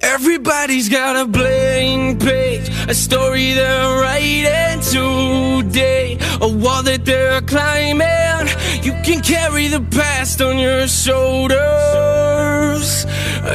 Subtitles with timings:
[0.00, 8.48] Everybody's got a blank page, a story they're writing today, a wall that they're climbing.
[8.82, 11.66] You can carry the past on your shoulders.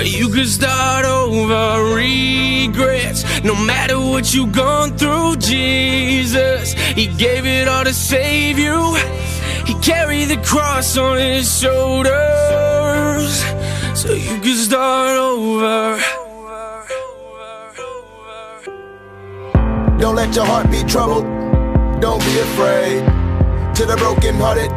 [0.03, 3.23] You can start over regrets.
[3.43, 8.95] No matter what you've gone through, Jesus, He gave it all to save you.
[9.65, 12.13] He carried the cross on His shoulders,
[13.95, 16.20] so you can start over.
[20.01, 21.25] Don't let your heart be troubled.
[22.01, 23.05] Don't be afraid.
[23.75, 24.71] To the broken hearted,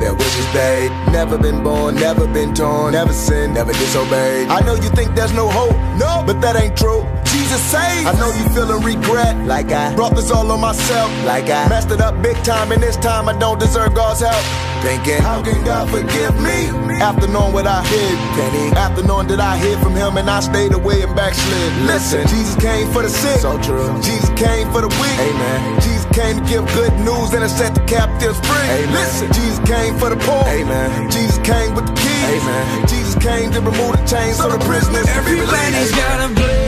[0.00, 0.88] their wishes paid.
[1.12, 4.48] Never been born, never been torn, never sinned, never disobeyed.
[4.48, 7.02] I know you think there's no hope, no, but that ain't true.
[7.48, 8.06] Jesus saved.
[8.06, 11.90] I know you feeling regret, like I brought this all on myself, like I messed
[11.90, 14.44] it up big time, and this time I don't deserve God's help.
[14.84, 16.68] Thinking, how can God forgive me?
[17.00, 18.76] After knowing what I hid, Penny.
[18.76, 21.72] After knowing that I hid from Him and I stayed away and backslid.
[21.88, 23.40] Listen, Jesus came for the sick.
[23.40, 23.96] So true.
[24.02, 25.18] Jesus came for the weak.
[25.18, 25.80] Amen.
[25.80, 28.68] Jesus came to give good news and to set the captives free.
[28.68, 28.92] Amen.
[28.92, 30.44] Listen, Jesus came for the poor.
[30.52, 31.10] Amen.
[31.10, 32.28] Jesus came with the keys.
[32.28, 32.86] Amen.
[32.86, 35.48] Jesus came to remove the chains so the prisoners released.
[35.48, 36.67] Everybody's got a blank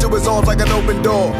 [0.00, 1.32] To his arms like an open door.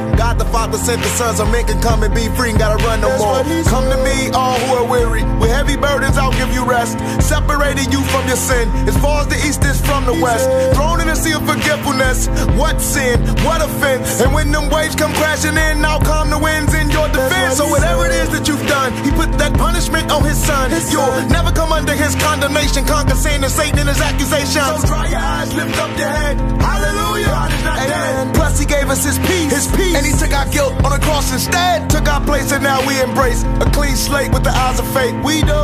[0.49, 3.11] Father sent the Son so men can come and be free and gotta run no
[3.19, 3.45] more.
[3.69, 5.23] Come to me, all who are weary.
[5.39, 6.99] With heavy burdens, I'll give you rest.
[7.23, 8.69] Separating you from your sin.
[8.89, 10.49] As far as the east is from the west.
[10.75, 12.29] Thrown in a sea of forgetfulness.
[12.57, 13.21] What sin?
[13.45, 14.21] What offense?
[14.21, 17.57] And when them waves come crashing in, I'll calm the winds in your defense.
[17.57, 20.70] So whatever it is that you've done, he put that punishment on his son.
[20.91, 22.85] You'll never come under his condemnation.
[22.87, 24.81] Conquer sin and Satan and his accusations.
[24.81, 26.41] So dry your eyes, lift up your head.
[26.61, 27.27] Hallelujah.
[27.27, 28.35] God is not dead.
[28.35, 29.53] Plus, he gave us his peace.
[29.53, 29.95] His peace.
[29.97, 31.91] And he took our guilt on the cross instead.
[31.91, 35.15] Took our place, and now we embrace a clean slate with the eyes of faith.
[35.25, 35.61] We do.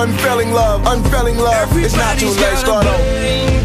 [0.00, 1.68] Unfailing love, unfailing love.
[1.76, 2.58] It's not too late.
[2.58, 3.63] Start over.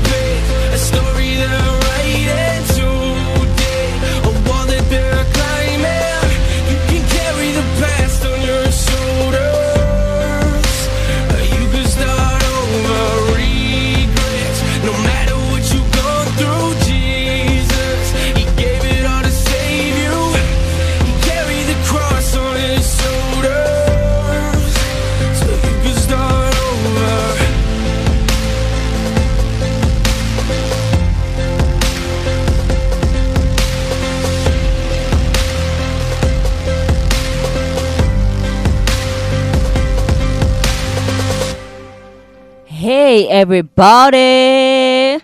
[42.80, 45.22] Hey, everybody!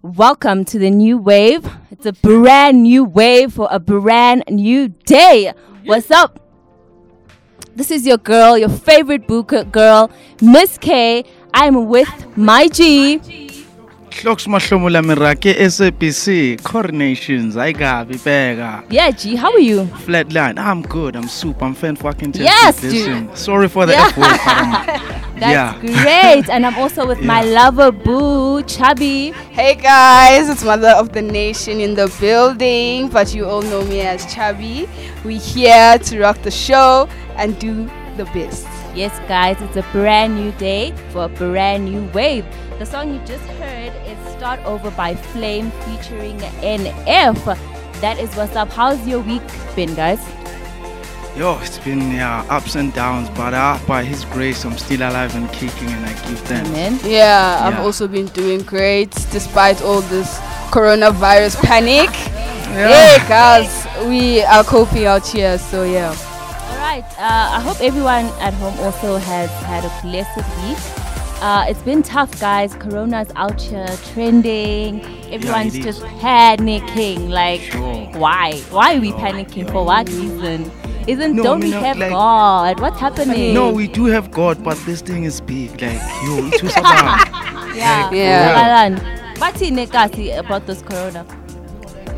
[0.00, 1.68] Welcome to the new wave.
[1.90, 5.52] It's a brand new wave for a brand new day.
[5.84, 6.40] What's up?
[7.76, 10.10] This is your girl, your favorite booker girl,
[10.40, 11.24] Miss K.
[11.52, 13.18] I'm with my G.
[14.10, 19.84] Hloks mahlomula mirake SABC coronations ayikabi bheka Yeah, G, how are you?
[20.06, 22.44] flatline I'm good I'm super I'm fan fucking tested.
[22.46, 23.36] Yes, dude.
[23.36, 24.06] Sorry for the Yeah.
[24.08, 24.72] F word but um,
[25.38, 26.48] That's yeah great.
[26.50, 29.30] And I'm also with my lover boo, Chubby.
[29.52, 34.00] Hey guys, it's Mother of the Nation in the building, but you all know me
[34.00, 34.88] as Chubby.
[35.24, 38.66] We here to rock the show and do the best.
[38.98, 42.44] Yes, guys, it's a brand new day for a brand new wave.
[42.80, 47.44] The song you just heard is Start Over by Flame featuring NF.
[48.00, 48.72] That is what's up.
[48.72, 49.42] How's your week
[49.76, 50.18] been, guys?
[51.36, 55.36] yo it's been yeah ups and downs but uh, by his grace I'm still alive
[55.36, 56.98] and kicking and I give thanks Amen.
[57.04, 60.38] Yeah, I've also been doing great despite all this
[60.72, 62.10] coronavirus panic.
[62.74, 62.88] Yeah.
[62.88, 66.16] Hey guys, we are coping out here, so yeah.
[66.88, 67.04] All right.
[67.18, 70.78] Uh, I hope everyone at home also has had a blessed week.
[71.42, 72.74] Uh, it's been tough, guys.
[72.76, 75.04] Corona's out here trending.
[75.30, 76.04] Everyone's it just is.
[76.22, 77.28] panicking.
[77.28, 78.06] Like, Sure.
[78.18, 78.54] why?
[78.70, 79.70] Why are we panicking?
[79.70, 80.70] For what reason?
[81.06, 82.80] Isn't No, don't I we mean, have like- God?
[82.80, 83.52] What's happening?
[83.52, 87.28] no we do have God but this thing is big like yo it was about
[87.76, 88.10] Yeah.
[88.12, 88.62] Yeah.
[88.64, 88.96] Alan,
[89.38, 91.24] What's in Nekasi about this corona?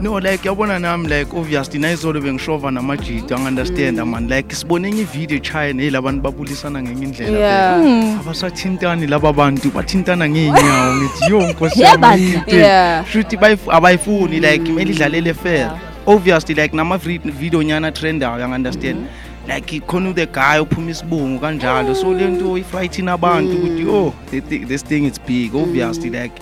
[0.01, 4.29] No like yabona nami like obviously nayizolo bengishova namajidi angi-understanda man.
[4.29, 7.81] Like sibone enye ivideo echina hey labantu babulisana ngenye indlela Yeah.
[7.83, 8.21] Hmm.
[8.21, 13.05] abasathintani laba bantu bathintana ngeenyawo ngithi yo nkosi Yeah, yami but- yini into Yeah.
[13.07, 15.79] shuthi bayif- abayifuni like kumele idlalele fair.
[16.07, 19.07] Obviously like nama-video nyana trendayo angi-understand
[19.49, 21.95] like khona the guy ophuma isibungu kanjalo.
[21.95, 26.33] So le nto ifayithini abantu ukuthi the thi- this thing is big obviously like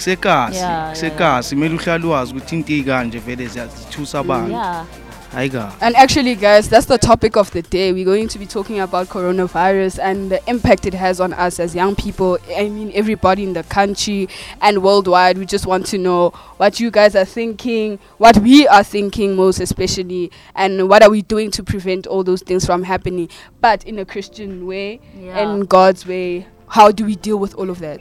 [0.00, 4.86] kusekasi Yeah, yeah, kusekasi kumele uhlale wazi ukuthi into ikanje vele ziyazithusa abantu Yeah.
[5.34, 7.92] hayi kabi And actually, guys, that's the topic of the day.
[7.92, 11.74] We're going to be talking about coronavirus and the impact it has on us as
[11.76, 12.38] young people.
[12.58, 14.28] I mean, everybody in the country
[14.60, 15.38] and worldwide.
[15.38, 19.60] We just want to know what you guys are thinking, what we are thinking, most
[19.60, 23.28] especially, and what are we doing to prevent all those things from happening,
[23.60, 25.42] but in a Christian way, Yeah.
[25.44, 26.46] in God's way.
[26.66, 28.00] How do we deal with all of that?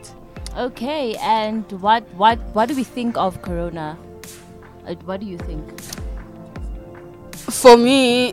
[0.60, 3.98] Okay, and what what what do we think of Corona?
[4.86, 5.64] Uh, what do you think?
[7.50, 8.32] for me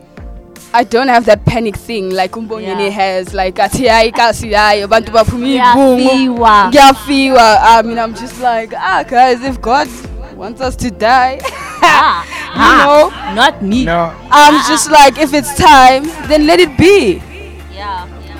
[0.73, 2.97] I don't have that panic thing like umbongeni Yeah.
[2.97, 6.67] has like athi hayi kasi hayi abantu baphuma iy'bungu Kuyafiwa.
[6.69, 9.87] ngiyafiwa I mean I'm just like ah guys if God
[10.35, 11.39] wants us to die
[11.81, 12.21] Ah,
[12.53, 13.85] you ah, know not me.
[13.89, 17.23] no I'm just like if it's time then let it be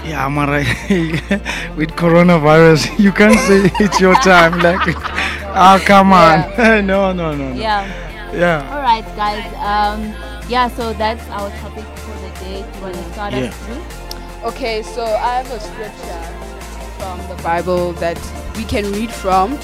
[0.08, 0.24] Yeah.
[0.24, 0.60] yeah mara
[1.78, 4.80] with coronavirus you can't say it's your time like
[5.56, 6.46] ah come on
[6.86, 7.86] no no no no Yeah.
[8.34, 9.46] yeah All right, guys.
[9.64, 10.14] Um,
[10.50, 10.68] yeah.
[10.70, 12.64] So that's our topic for the day.
[12.64, 13.50] Do you want to start Yeah.
[13.50, 13.84] us through?
[14.50, 16.24] okay so I have a scripture
[17.00, 18.18] from the Bible that
[18.56, 19.58] we can read from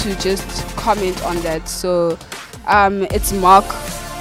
[0.00, 0.44] to just
[0.76, 2.18] comment on that so
[2.66, 3.64] um it's Mark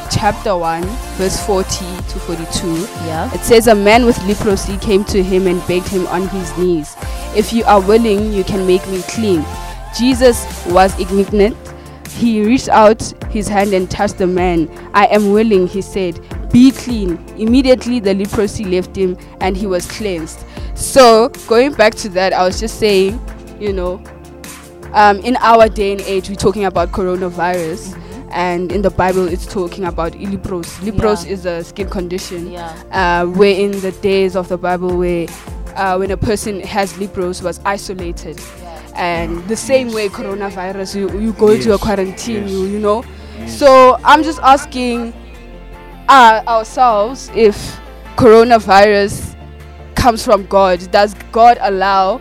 [0.10, 0.84] chapter 1
[1.18, 1.68] verse 40
[2.10, 3.34] to 42 Yeah.
[3.34, 6.96] It says a man with leprosy came to him and begged him on his knees,
[7.36, 9.46] If you are willing, you can make me clean.
[9.98, 11.56] Jesus was indignant.
[12.10, 14.70] He reached out his hand and touched the man.
[14.94, 16.20] I am willing, he said.
[16.52, 17.18] Be clean.
[17.38, 20.44] Immediately the leprosy left him and he was cleansed.
[20.76, 23.20] So, going back to that, I was just saying,
[23.60, 24.02] you know,
[24.94, 27.96] um, in our day and age, we're talking about coronavirus.
[28.32, 30.68] And in the Bible, it's talking about lepros.
[30.82, 31.32] Lepros Yeah.
[31.34, 32.72] is a skin condition Yeah.
[32.92, 35.28] uh, where in the days of the Bible, where
[35.76, 38.80] uh, when a person has lepros was isolated, Yeah.
[38.96, 42.52] and the same way coronavirus, you, you go into a quarantine, yes.
[42.52, 43.04] you you know.
[43.48, 45.14] So I'm just asking
[46.10, 47.80] uh, ourselves if
[48.16, 49.36] coronavirus
[49.96, 50.90] comes from God.
[50.92, 52.20] Does God allow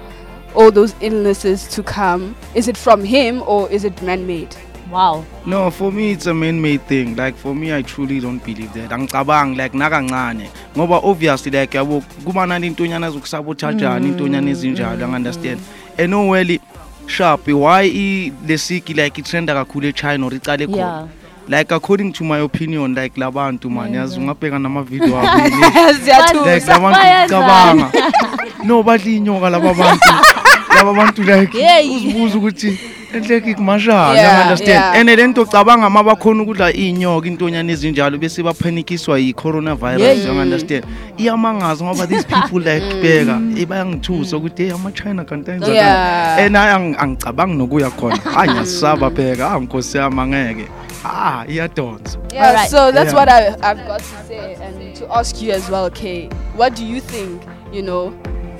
[0.55, 2.37] all those illnesses to come?
[2.55, 4.55] Is it from Him or is it man-made?
[4.91, 5.25] Wow.
[5.45, 7.17] No, for me it's a man-made thing.
[7.17, 8.91] Like for me, I truly don't believe that.
[8.91, 10.49] Angicabang like nakancane.
[10.75, 15.61] Ngoba obviously like yabo kuba nani intonyana zokusabotajana intonyana ezinjalo, understand?
[15.99, 16.61] And no really
[17.07, 20.77] sharp why i le sick like itrenda kakhulu eChina or icale khona.
[20.77, 21.09] Yeah.
[21.49, 25.49] Like according to my opinion like labantu man yazi ungabheka nama video abo.
[26.05, 26.47] Ziyathusa.
[26.47, 27.91] like labantu bayazana.
[27.91, 30.09] cabanga no badla inyoka laba bantu
[30.77, 31.97] laba bantu like Hey.
[31.97, 32.79] uzibuza ukuthi
[33.17, 39.33] enhleki kumashala Yeah, understand and lento cabanga mabakhona ukudla inyoka intonyana ezinjalo bese baphanikiswa yi
[39.33, 40.85] coronavirus you understand
[41.17, 45.25] iyamangaza ngoba these people like bheka bayangithusa ukuthi hey ama China
[45.67, 46.39] Yeah.
[46.39, 50.69] and angicabangi nokuya khona hayi ngiyasaba bheka nkosi yami angeke
[51.05, 52.71] ah iyadonsa Yeah, Alright.
[52.71, 53.15] so that's Yeah.
[53.15, 56.29] what I, I've got to say, and to ask you as well, Kay.
[56.57, 57.43] What do you think?
[57.73, 58.13] You know,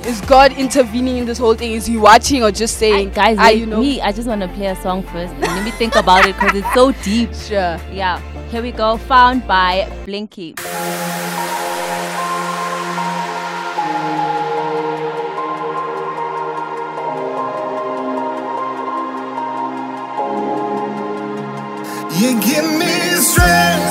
[0.07, 1.73] is God intervening in this whole thing?
[1.73, 4.01] Is He watching or just I, saying, guys, ah, let you know, me.
[4.01, 5.35] I just want to play a song first.
[5.39, 7.35] Let me think about it because it's so deep.
[7.35, 7.79] sure.
[7.93, 8.21] Yeah.
[8.51, 8.97] Here we go.
[8.97, 10.55] Found by Blinky.
[22.19, 23.86] You give me strength.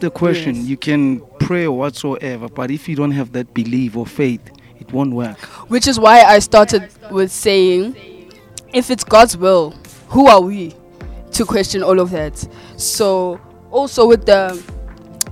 [0.00, 0.54] The question.
[0.56, 0.64] Yes.
[0.64, 4.40] You can pray whatsoever, but if you don't have that belief or faith,
[4.78, 5.38] it won't work.
[5.68, 8.32] Which is why I started with saying,
[8.72, 9.74] if it's God's will,
[10.08, 10.74] who are we
[11.32, 12.48] to question all of that?
[12.78, 13.38] So,
[13.70, 14.62] also with the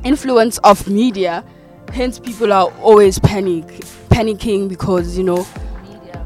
[0.04, 1.44] influence of media,
[1.92, 3.64] hence people are always panic,
[4.10, 5.46] panicking because you know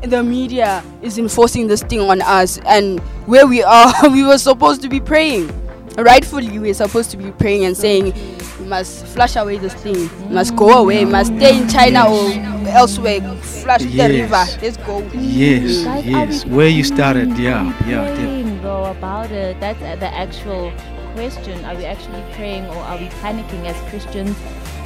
[0.03, 4.83] the media is enforcing this thing on us, and where we are, we were supposed
[4.83, 5.49] to be praying.
[5.97, 8.15] Rightfully, we're supposed to be praying and saying,
[8.59, 12.33] "We must flush away this thing, must go away, must stay in China or
[12.69, 14.11] elsewhere, flush the Yes.
[14.11, 16.47] river, let's go." Yes, Guys, are yes.
[16.47, 17.45] Where you started, praying?
[17.45, 18.05] yeah, Are we yeah.
[18.09, 19.61] def- praying though about it.
[19.61, 20.73] That's uh, the actual
[21.15, 21.63] question.
[21.67, 24.35] Are we actually praying or are we panicking as Christians?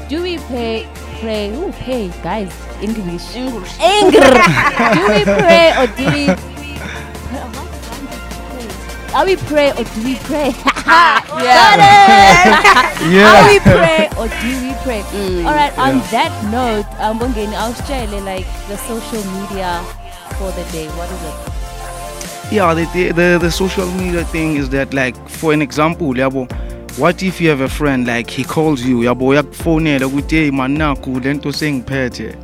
[0.08, 0.86] Do we pray?
[1.20, 1.50] Pray?
[1.54, 2.50] Ooh, pray, guys.
[2.82, 3.34] English.
[3.36, 3.72] English.
[3.80, 4.20] Anger.
[4.94, 6.26] do we pray or do we?
[6.26, 9.14] Pray- what?
[9.14, 10.52] Are we pray or do we pray?
[10.86, 10.92] It.
[11.36, 13.46] Are Yeah.
[13.48, 15.02] we pray or do we pray?
[15.12, 15.44] Mm.
[15.46, 15.76] All right.
[15.78, 16.10] On Yeah.
[16.10, 19.82] that note, um, Bongeni, I'll share like the social media
[20.38, 20.86] for the day.
[20.96, 21.56] What is it?
[22.52, 26.46] Yeah, the, the, the, social media thing is that, like, for an example, yabo,
[26.96, 30.74] what if you have a friend, like, he calls you, yabo, yakufonela ukuthi hey man
[30.78, 32.36] naku lento sengiphethe.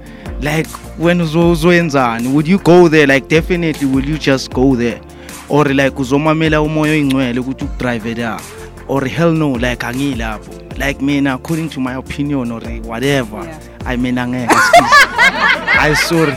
[0.43, 0.67] Like,
[0.99, 2.33] when uzoyenzani?
[2.33, 3.07] Would you go there?
[3.07, 5.01] Like, definitely, will you just go there?
[5.53, 8.37] Or like uzomamela umoya oyingcwele ukuthi ukudrive there?
[8.89, 10.51] Or hell no, like angilapho.
[10.79, 13.59] Like mina, according to my opinion or whatever, Yeah.
[13.85, 14.49] I mean angeke.
[14.51, 16.33] I sorry.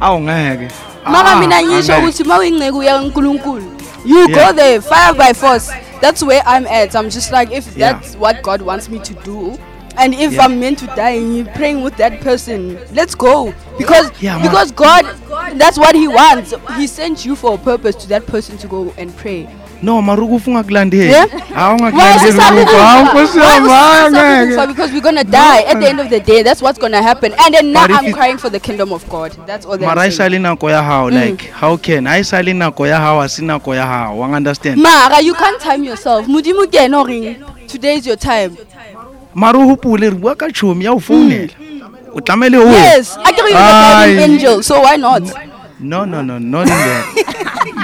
[0.00, 0.70] Awu ngeke.
[1.04, 1.98] maka Ah, mina ngisho angeke.
[2.02, 3.64] ukuthi mawuyingceku yankulunkulu
[4.04, 4.46] you Yeah.
[4.48, 5.70] go there fire by force
[6.00, 7.92] that's where i'm at i'm just like if Yeah.
[7.92, 9.58] that's what god wants me to do
[9.96, 10.44] and if Yeah.
[10.44, 13.54] i'm meant to die and you're praying with that person let's go.
[13.78, 15.04] Because Yeah, because god
[15.58, 16.54] that's what he wants.
[16.76, 19.48] He sent you for a purpose to that person to go and pray.
[19.82, 21.26] No mara ukufa ungakulandeli Yeah?
[21.26, 23.20] Why ungakulandeli sisaba ukufa hawu ukufa?
[23.22, 24.66] nkosi Why yami hayi sisaba angeke ukufa?
[24.66, 26.42] because we're gonna die at the end of the day.
[26.42, 27.32] That's what's gonna happen.
[27.38, 29.32] And then now i'm crying for the kingdom of god.
[29.46, 30.42] That's all mara saying.
[30.42, 31.20] nako ya hao mm.
[31.20, 34.80] like how can I sale nako ya hao a se nako ya hao wang understand.
[34.80, 36.26] Mara you can't time yourself.
[36.26, 37.04] Ke ena
[37.68, 38.56] today is your time
[39.34, 41.50] mara o hopole re bua ka tšhomi ya o founela.
[42.14, 45.22] O tlamele o yes i can you're a guardian angel so why not?
[45.80, 47.06] No no no not in that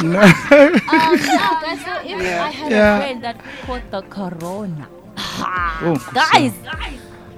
[0.05, 0.21] no.
[0.21, 2.97] Um, yeah, guys, so if I had Yeah.
[2.97, 4.89] a friend that caught the corona,
[5.83, 6.53] Oh, guys,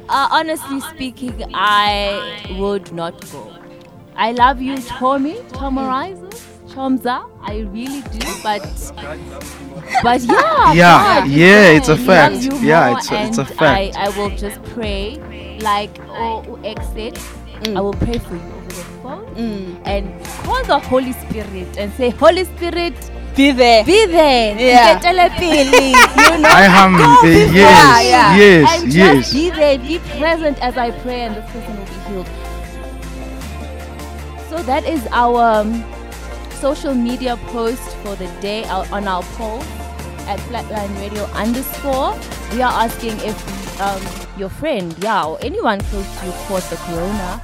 [0.08, 3.50] uh, honestly speaking, I would not go.
[4.16, 6.30] I love you, Tommy, Tomorizer,
[6.72, 7.28] Chomza.
[7.42, 8.62] I really do, but
[10.02, 12.34] but yeah, Yeah, God, yeah, it's a love fact.
[12.42, 13.96] you Yeah, more it's a- it's a fact.
[13.96, 15.18] I, I will just pray,
[15.60, 17.18] like oh, exit.
[17.76, 22.10] I will pray for you over the phone and call the Holy Spirit and say,
[22.10, 22.94] Holy Spirit,
[23.36, 24.58] be there be there.
[24.58, 24.98] Yeah.
[24.98, 27.54] Nketele pele, You know, I am Go the- before.
[27.54, 28.36] yes, yeah.
[28.36, 29.14] yes, and yes.
[29.30, 32.28] just be there, be present as I pray, and this person will be healed.
[34.50, 35.84] So that is our um,
[36.62, 39.60] social media post for the day out on our poll
[40.30, 42.14] at Flatline Radio underscore.
[42.52, 43.34] We are asking if
[43.80, 44.00] um,
[44.38, 47.42] your friend, yeah, or anyone close to you caught the corona,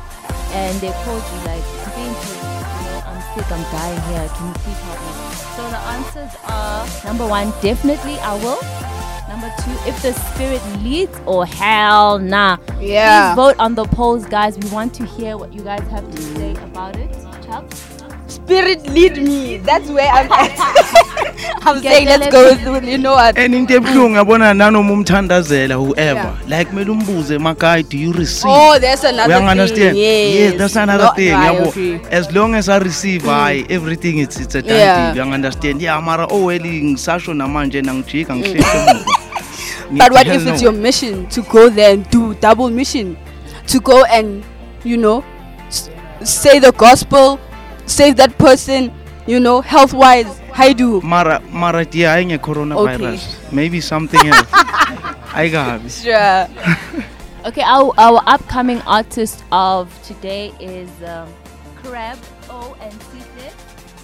[0.55, 1.67] and they called you like,
[1.99, 4.29] "Thank you, you know, I'm sick, I'm dying here.
[4.37, 5.13] Can you please help me?"
[5.57, 8.63] So the answers are number one, definitely I will.
[9.29, 12.59] Number two, if the spirit leads, or hell nah.
[12.81, 13.35] Yeah.
[13.35, 14.57] Please vote on the polls, guys.
[14.57, 17.11] We want to hear what you guys have to say about it.
[17.45, 17.65] Chuck?
[18.49, 20.53] Spirit lead me that's where i'm at
[21.67, 24.93] i'm Get saying let's go with, with you know what and into ebuhlungu yabona nanoma
[24.93, 29.93] umthandazela whoever like kumele umbuze emakhaya do you receive oh there's another Uyang understand?
[29.97, 31.35] thing yes that's another No, thing.
[31.35, 31.69] I yabo.
[31.69, 32.01] agree.
[32.11, 33.29] As long as I receive, mm.
[33.31, 35.13] I everything it's it's a done Yeah.
[35.15, 35.27] deal.
[35.27, 35.83] You understand?
[35.83, 38.41] Yeah, mara oh well ngisasho namanje nangijika mm.
[38.41, 39.05] ngihlehla emuva.
[39.91, 43.17] But what if it's your mission to go there and do double mission?
[43.69, 44.43] To go and,
[44.85, 45.25] you know,
[45.69, 45.91] s-
[46.25, 47.39] say the gospel,
[47.89, 48.93] save that person,
[49.27, 50.39] you know, health wise.
[50.53, 51.01] How do?
[51.03, 53.23] mara mara yeah ayenge coronavirus.
[53.53, 54.49] Maybe something else.
[55.35, 55.89] Ayikabi.
[55.91, 56.49] Sure.
[57.47, 61.33] Okay, our, our upcoming artist of today is um,
[61.77, 62.19] Crab
[62.51, 63.55] O and Cite.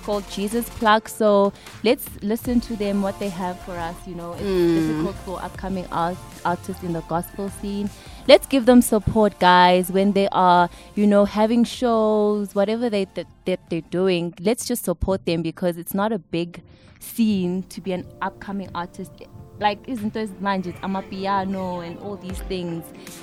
[0.05, 1.09] It's called Jesus Plug.
[1.09, 3.97] So let's listen to them, what they have for us.
[4.07, 4.77] You know, it's hmm.
[4.77, 7.89] difficult for upcoming art, artists in the gospel scene.
[8.29, 13.27] Let's give them support, guys, when they are, you know, having shows, whatever they that,
[13.47, 14.35] that they're doing.
[14.41, 16.63] Let's just support them because it's not a big
[17.01, 19.11] scene to be an upcoming artist
[19.59, 22.83] like isn't those manjit amapiano and all these things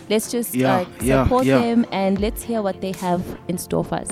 [0.09, 1.59] let's just Yeah, like yeah, support yeah.
[1.59, 4.09] them and let's hear what they have in store for us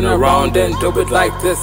[0.00, 1.58] it, turn around and do it like this.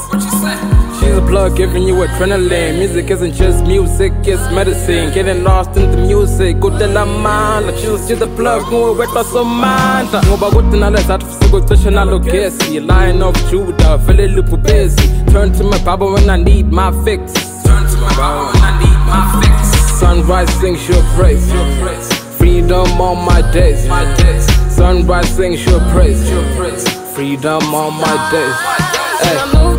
[1.00, 2.78] She's a plug giving you adrenaline.
[2.80, 5.14] Music isn't just music, it's medicine.
[5.14, 6.60] Getting lost in the music.
[6.60, 10.08] Good la man, choose to the plug, more wet by some man.
[10.08, 12.80] Ngoba kuthi nalezathu fusuku cishe nalo gesi.
[12.86, 15.08] Lion of Judah, feel it loop busy.
[15.32, 17.34] Turn to my Bible when I need my fix.
[17.64, 19.80] Turn to my Bible when I need my fix.
[20.00, 21.52] Sunrise sings your praise.
[21.54, 22.14] Your praise.
[22.38, 23.88] Freedom on my days.
[23.88, 24.46] My days.
[24.76, 26.30] Sunrise sings your praise.
[26.30, 26.99] Your praise.
[27.20, 28.56] Freedom on my days.
[29.52, 29.79] When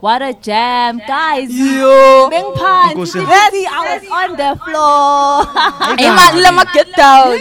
[0.00, 1.50] what a jam, guys.
[1.52, 2.28] Yo.
[2.30, 2.96] Bing Pan.
[2.96, 3.26] Nkosi.
[3.26, 5.46] Ready, I was on the floor.
[6.06, 7.38] Iman lama get down.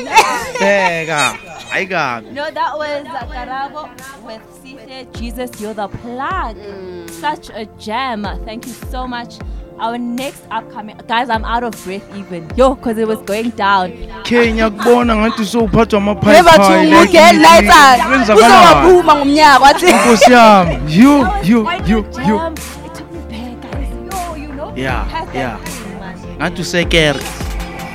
[0.56, 1.38] Bheka.
[1.72, 2.32] Hayi kabi.
[2.32, 3.90] no, that was Karabo
[4.26, 6.56] with Sihle, Jesus, you're the plug.
[6.56, 7.10] Mm.
[7.10, 8.24] Such a jam.
[8.46, 9.36] Thank you so much.
[9.78, 12.50] Our next upcoming, guys, I'm out of breath even.
[12.56, 13.92] Yo, because it was going down.
[14.24, 16.92] Kenya kubona ngathi sowuphathwa Never to amaphayipayi.
[16.92, 18.04] muke lighter.
[18.08, 18.88] Kwenzakalani?
[18.88, 19.86] Uzowaphuma ngomnyaka wathi.
[19.86, 20.80] Nkosi yami.
[20.88, 22.38] You, you, Why you, not you.
[22.38, 22.54] jam?
[22.54, 23.90] It took me back, guys.
[24.14, 24.74] Yo, you know?
[24.76, 25.58] Yeah, Had that yeah.
[25.58, 26.18] feeling, man.
[26.40, 27.20] Ngathi usekere.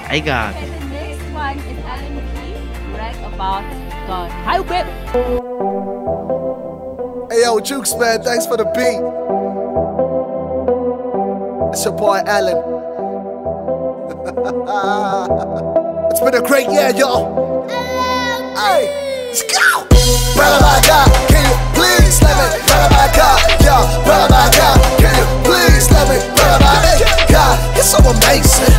[0.09, 0.55] Hayi kabi.
[0.57, 3.65] And the next one is Alan Key, brag about
[4.07, 4.31] God.
[4.45, 4.87] Hi, whip.
[7.33, 9.01] Hey yo, Jukes man, thanks for the beat.
[11.73, 12.59] It's your boy Alan.
[16.11, 17.51] it's been a great year, y'all.
[18.59, 18.91] Hey,
[19.31, 19.87] let's go.
[20.35, 22.59] Brother my God, can you please let me?
[22.67, 26.19] Brother my God, yo, brother my God, can you please let me?
[26.37, 26.77] Brother my
[27.31, 28.75] God, it's so amazing.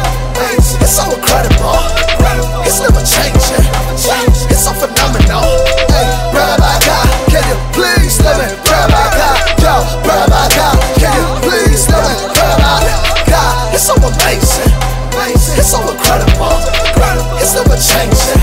[0.83, 1.79] It's so incredible.
[2.67, 3.65] It's never changing.
[4.51, 5.47] It's so phenomenal.
[5.89, 8.47] Hey, brother my God, can you please let me?
[8.67, 9.40] Brother my God,
[13.81, 15.57] it's so amazing.
[15.57, 16.90] It's so incredible.
[17.41, 18.37] It's never changing.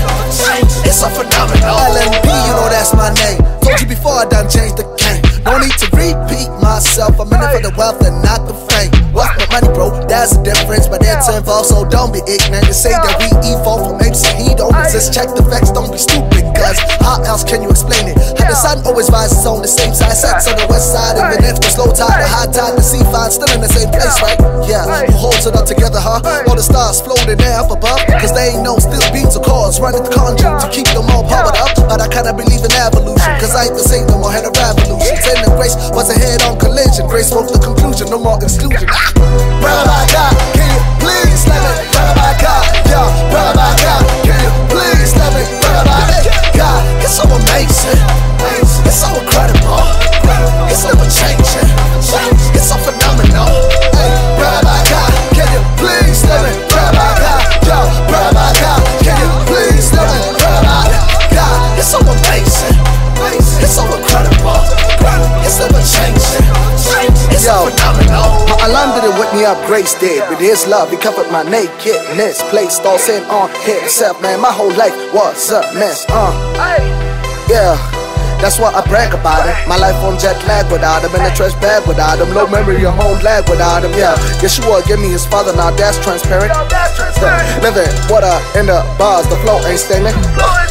[0.83, 1.71] It's so phenomenal.
[1.71, 3.39] LNB, you know that's my name.
[3.63, 5.23] Told you before I done changed the game.
[5.47, 7.15] No need to repeat myself.
[7.15, 8.91] I'm in it for the wealth and not the fame.
[9.15, 9.89] What's my money, bro?
[10.05, 10.85] That's the difference.
[10.91, 12.67] But it's involved, so don't be ignorant.
[12.67, 15.15] To say that we evolve from apes and he don't exist.
[15.15, 16.43] Check the facts, don't be stupid.
[16.53, 18.19] Cause how else can you explain it?
[18.35, 20.13] How the sun always rises on the same side.
[20.13, 22.75] Sets on the west side, even if it's low tide or high tide.
[22.75, 24.37] The sea fine still in the same place, right?
[24.67, 26.21] Yeah, who holds it up together, huh?
[26.45, 28.03] All the stars floating there up above.
[28.19, 31.23] Cause they ain't no still beats or chords running the conjure to keep them all
[31.23, 31.73] powered up.
[31.87, 33.31] But I kinda believe in evolution.
[33.37, 35.15] Cause I ain't the same no more, had a revolution.
[35.21, 37.07] Saying that grace was a head on collision.
[37.07, 38.87] Grace wrote the conclusion, no more exclusion.
[38.89, 39.13] Ah!
[39.61, 40.33] Brother my God,
[69.39, 70.27] me up, grace did.
[70.29, 72.41] With his love, he covered my nakedness.
[72.49, 74.41] Placed all sin on himself, man.
[74.41, 76.05] My whole life was a mess.
[76.09, 76.31] Uh,
[77.49, 77.98] yeah.
[78.39, 79.55] That's why I brag about it.
[79.67, 82.31] My life on jet lag without him, in a trash bag without him.
[82.31, 83.91] Low memory, whole lag without him.
[83.99, 86.55] Yeah, Yeshua give me his father, now that's transparent.
[87.19, 87.59] Yeah.
[87.59, 90.15] Living water in the bars, the flow ain't staining.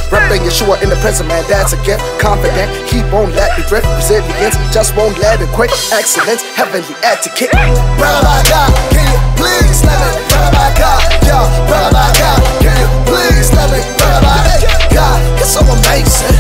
[0.09, 2.01] Repping Yeshua in the present, man, that's a gift.
[2.17, 3.85] Confident, he won't let me drift.
[4.01, 5.69] Resilience, just won't let it quit.
[5.93, 7.53] Excellence, heavenly etiquette.
[7.53, 10.11] Brother by God, can you please let me?
[10.33, 13.85] Brother by God, yo, brother by God, can you please let me?
[14.01, 16.33] Brother by God, it's so amazing.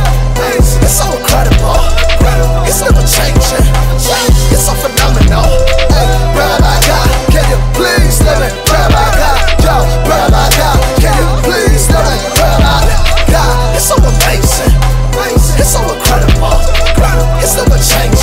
[0.88, 1.76] It's so incredible.
[2.64, 3.68] It's never changing.
[4.48, 5.44] It's so phenomenal.
[5.92, 8.48] Hey, brother by God, can you please let me?
[8.64, 12.16] Brother by God, yo, brother by God, can you please let me?
[12.40, 14.72] Brother by God, it's so amazing.
[15.60, 16.56] It's so incredible.
[17.44, 18.17] It's never changing.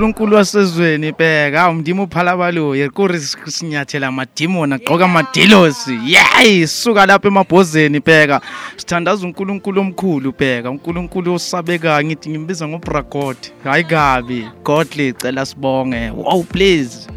[0.00, 5.98] Unkulunkulu wasezweni bheka awu mdimo uphala baloye kuri sinyathela amadimoni agqoka amadilosi.
[6.04, 8.40] Yeyi suka lapha emabhozeni bheka.
[8.76, 10.70] Sithandaza unkulunkulu omkhulu bheka.
[10.70, 14.48] Unkulunkulu osabekayo ngithi ngimbiza ngobragod hayi kabi.
[14.64, 16.10] Godly cela sibonge.
[16.10, 17.08] Wow please.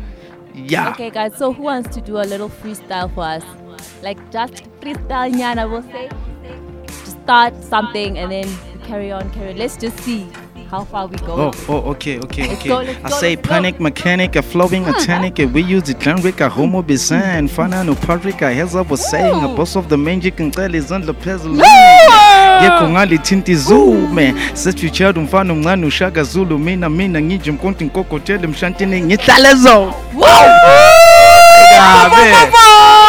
[0.56, 0.92] Yeah.
[0.92, 1.38] Okay, guys.
[1.38, 3.44] So who wants to do a little freestyle for us?
[4.04, 5.70] Like just freestyle, Nyana.
[5.70, 6.10] We'll say,
[6.88, 8.48] just start something and then
[8.86, 9.58] carry on, carry on.
[9.58, 10.28] Let's just see.
[10.74, 11.34] How far we go.
[11.38, 12.70] Oh, oh, okay, okay, Let's okay.
[12.70, 13.50] go, I go, say let's go.
[13.54, 17.56] panic mechanic, a flowing a tonic, we use the generic, a homo bisan, hmm.
[17.56, 20.74] fana no patrick, a heads up was saying, a boss of the magic and tell
[20.74, 21.54] is on the puzzle.
[22.64, 29.56] yekho ngalithinta izume sesifichada umfana omncane ushaka zulu mina mina ngije mkonto inkokotele emshantini ngihlale
[29.56, 29.94] zona
[31.76, 32.26] kabe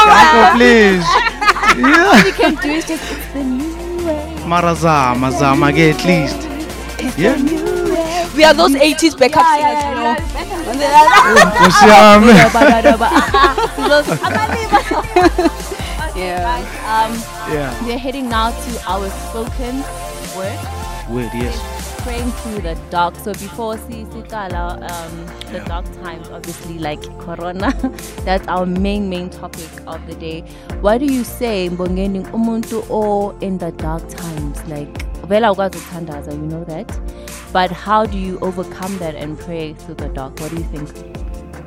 [0.08, 1.06] Yakho, please.
[1.82, 4.44] All you can do is just it's the new way.
[4.46, 6.53] mara zama zama ke at least
[7.16, 7.36] yeah
[8.36, 10.16] We are those 80s backup singers, you know.
[11.46, 11.84] nkosi
[16.16, 16.62] Yeah.
[16.86, 17.12] Um,
[17.54, 19.82] yeah we're heading now to our spoken
[20.36, 20.58] word.
[21.10, 23.16] word yes praying through the dark.
[23.16, 25.64] So before see Sitala, um, the Yeah.
[25.64, 27.72] dark times, obviously like Corona,
[28.28, 30.44] that's our main main topic of the day.
[30.82, 34.60] What do you say, Mbongeni umuntu or in the dark times?
[34.68, 34.92] Like
[35.24, 36.92] vela ukwazi ukuthandaza, you know that.
[37.52, 40.40] But how do you overcome that and pray through the dark?
[40.40, 41.14] What do you think?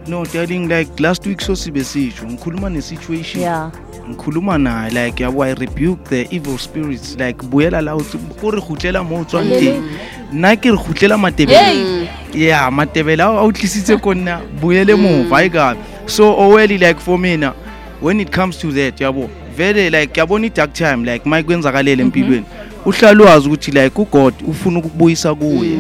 [0.07, 3.41] no darling like last week so sibe sisho ngikhuluma ne-situation.
[3.41, 3.71] Yeah.
[4.09, 7.17] ngikhuluma naye like yabo i rebuke the evil spirits.
[7.17, 9.83] Like buyela la o re gutlela mo o tswang teng
[10.31, 12.09] nna ke re gutlela matebele.
[12.33, 17.17] Yeah matebele a o tlisitse ko nna buyele mova e kabe so already like for
[17.17, 17.51] mina
[17.99, 22.45] when it comes to that yabo vele like yabona i-dark time like ma kwenzakalele empilweni.
[22.45, 25.77] uhlala wazi ukuthi like ugod ufuna ukubuyisa kuye.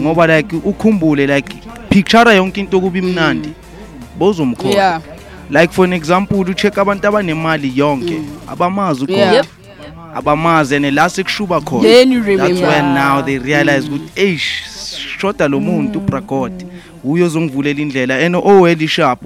[0.00, 1.56] Ngoba like ukhumbule like
[1.88, 3.48] picture yonke into kuba imnandi
[4.18, 5.00] bozomkhola Yeah.
[5.50, 9.20] like for an example ucheck abantu abanemali yonke abamazi Yeah.
[9.22, 9.46] ukhona Yep.
[10.14, 11.82] abamazi and la sekushuba khona.
[11.82, 12.68] Then you that's remember.
[12.68, 14.64] when now they realize ukuthi eish
[15.18, 16.52] shoda lo muntu ubragod
[17.04, 18.18] uyo zongivulela indlela.
[18.26, 19.24] And already sharp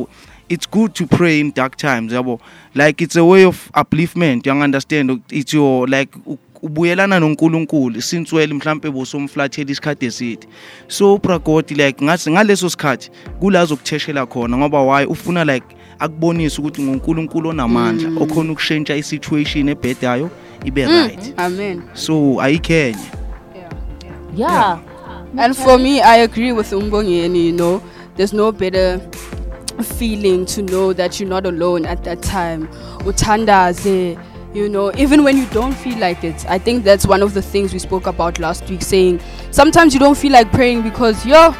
[0.49, 2.41] it's good to pray in dark times yabo.
[2.75, 5.21] Like it's a way of upliftment you understand?
[5.31, 10.47] It's your like u- ubuyelana noNkulunkulu since well mhlambe bosomflathela isikhathi eside.
[10.88, 15.07] So ubragod like ngathi ngaleso sikhathi kula zokutheshela khona ngoba why?
[15.07, 15.66] Ufuna like
[15.99, 20.31] akubonisa ukuthi nguNkulunkulu onamandla okhona ukushintsha isituation ebhedayo
[20.64, 21.35] ibe right.
[21.37, 21.83] Amen.
[21.94, 23.18] so ayikhenya
[24.35, 24.81] Yeah.
[25.37, 27.83] And for me, I agree with Umbongeni, you know,
[28.16, 29.01] there's no better
[29.83, 32.68] feeling to know that you're not alone at that time.
[32.99, 34.16] Utandaze,
[34.55, 36.45] you know, even when you don't feel like it.
[36.49, 40.01] I think that's one of the things we spoke about last week, saying sometimes you
[40.01, 41.51] don't feel like praying because you're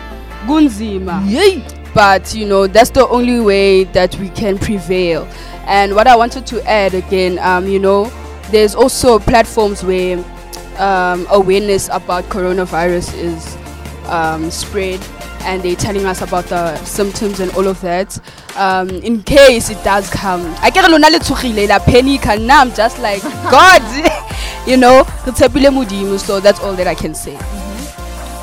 [0.47, 1.29] gunzima.
[1.31, 1.63] Yay.
[1.95, 5.29] but you know that's the only way that we can prevail.
[5.67, 8.05] And what I wanted to add again, um, you know,
[8.51, 10.25] there's also platforms where
[10.79, 13.57] um, awareness about coronavirus is
[14.09, 15.01] um, spread
[15.43, 18.19] and they're telling us about the symptoms and all of that.
[18.57, 20.55] Um, in case it does come.
[20.61, 23.83] I get lona le tshogile la panic and now I'm just like God.
[24.67, 25.05] You know
[26.19, 27.33] so that's all that I can say.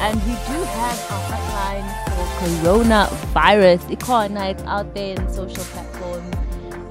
[0.01, 3.91] And we do have a hotline for coronavirus.
[3.91, 6.34] It's out there in social platforms.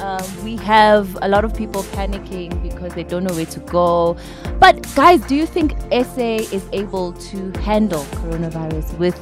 [0.00, 4.16] Um, we have a lot of people panicking because they don't know where to go.
[4.59, 9.16] But guys, do you think SA is able to handle coronavirus with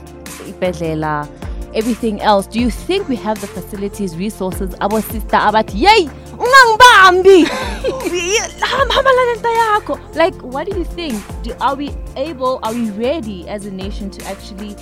[0.48, 1.28] ibedlela,
[1.74, 2.46] everything else?
[2.46, 4.74] Do you think we have the facilities, resources?
[4.80, 7.46] Our sister abat yay, ungangibambi.
[8.62, 10.14] Hamba hamba la lento yakho.
[10.16, 11.22] Like, what do you think?
[11.42, 12.60] Do, are we able?
[12.62, 14.74] Are we ready as a nation to actually?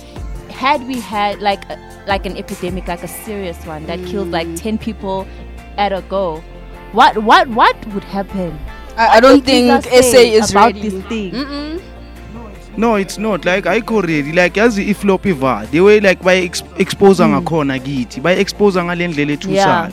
[0.49, 4.53] Had we had like a, like an epidemic, like a serious one that killed like
[4.55, 5.25] ten people
[5.77, 6.43] at a go,
[6.91, 8.57] what what what would happen?
[8.97, 10.89] I, I What don't would think Jesus SA say is about ready.
[10.89, 11.31] this thing.
[11.31, 11.81] Mm-mm.
[12.77, 13.45] no it's not.
[13.45, 14.31] Like ayikho ready.
[14.31, 19.91] Like yazi iflop iva the way like bayi-expose ngakhona kithi bayi-expose ngale ndlela ethusayo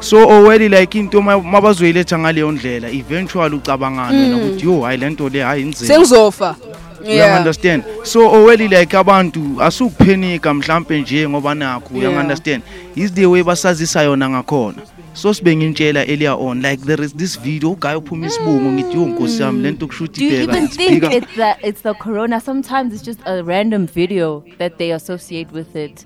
[0.00, 5.10] so already like into ma- mabazoyiletha ngaleyo ndlela eventually ucabangana wena ukuthi yo hayi le
[5.10, 5.88] nto le hayi inzima.
[5.94, 6.56] Sengizofa
[7.04, 7.16] yeah.
[7.16, 11.96] uyangi-understand so already like abantu asukuphenika mhlampe nje ngoba nakho Yeah.
[12.10, 12.62] uyangi-understand
[12.96, 17.40] is the way basazisa yona ngakhona so sibe ngintshela earlier on like there is this
[17.40, 19.64] video ugaye uphuma isibungu ngithi yo nkosi yami mm.
[19.64, 22.40] le nto kushuthi Do you even think it's the it's the corona?
[22.40, 26.04] Sometimes it's just a random video that they associate with it.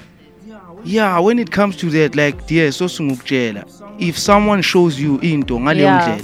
[0.85, 3.65] yeah when it comes to that like dear so singukutshela
[3.99, 6.19] if someone shows you into ngaleyo Yeah.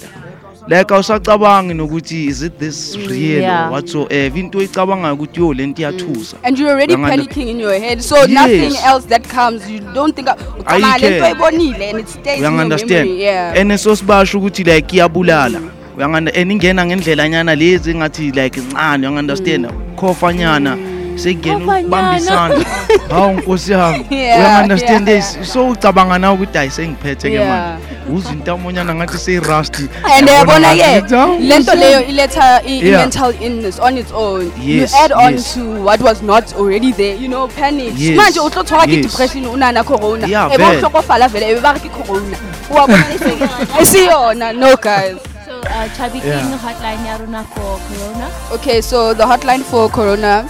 [0.68, 3.68] Like awusacabangi nokuthi is it this real yeah.
[3.68, 4.38] or whatsoever?
[4.38, 6.36] Into oyicabangayo ukuthi yo le nto iyathusa.
[6.42, 8.02] And you're already panicking in your head.
[8.02, 8.28] So Yes.
[8.28, 13.22] nothing else that comes you don't think lento ayibonile and it stays uyangi-understand memory.
[13.22, 13.60] Yeah.
[13.60, 15.60] And so sibasho ukuthi like iyabulala.
[15.96, 20.76] Uyanganda and ingena ngendlela nyana lezi ngathi like ncane uyangi-understand khofanyana.
[20.76, 20.89] sekungena
[21.24, 21.80] Khofanyana.
[21.80, 22.64] ukubambisana
[23.10, 27.48] hawu nkosi yami Yeah, uyangi-understand this so ucabanga nawe ukuthi hayi sengiphethe ke Yeah.
[27.48, 32.80] manje uzinto amonyana ngathi seyirusty and Yabona yabona ngathi, ke hawu, lento leyo iletha i-
[32.86, 33.00] Yeah.
[33.00, 35.54] mental illness on its own Yes, you add on yes.
[35.54, 38.92] to what was not already there you know panic Yes, manje o tlo tshwarwa ke
[38.92, 39.06] yes.
[39.06, 40.80] depression o nana corona Yeah, e ba o vele.
[40.80, 42.36] hlokofala vele e be ba re ke corona
[42.70, 45.16] wa bona e se- e se yona no guys
[45.50, 46.46] So, uh, Chabi Yeah.
[46.62, 48.28] Hotline ya rona for corona.
[48.52, 50.44] Okay, so the hotline for Corona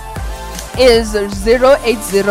[0.78, 2.22] is 080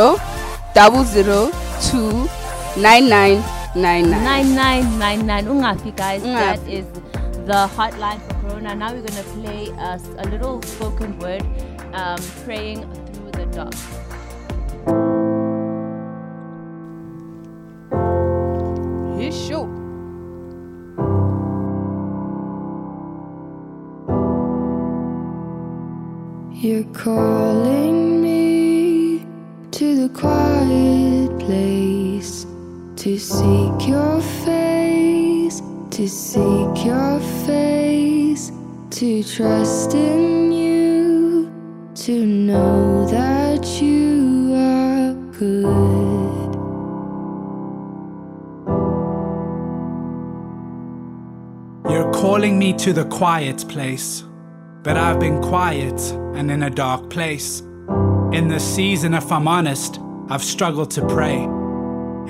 [0.73, 2.29] 002
[2.77, 4.09] 9999.
[4.23, 5.45] Nine nine nine nine.
[5.45, 6.21] Ungafi guys.
[6.23, 6.85] That is
[7.45, 8.75] the hotline for corona.
[8.75, 11.43] Now we're gonna play us a little spoken word,
[11.93, 12.81] um, praying
[13.13, 13.73] through the dark.
[26.61, 29.25] You're calling me
[29.71, 32.45] to the quiet place
[32.97, 38.51] to seek your face, to seek your face,
[38.89, 41.49] to trust in you,
[41.95, 46.55] to know that you are good.
[51.89, 54.25] You're calling me to the quiet place,
[54.83, 55.99] but I've been quiet
[56.35, 57.61] and in a dark place.
[58.31, 61.47] In this season, if I'm honest, I've struggled to pray.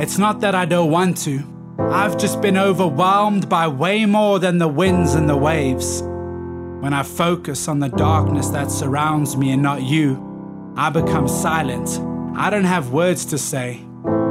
[0.01, 1.43] It's not that I don't want to,
[1.77, 6.01] I've just been overwhelmed by way more than the winds and the waves.
[6.01, 11.99] When I focus on the darkness that surrounds me and not you, I become silent.
[12.37, 13.81] I don't have words to say,